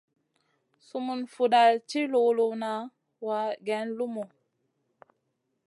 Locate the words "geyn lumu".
3.65-4.23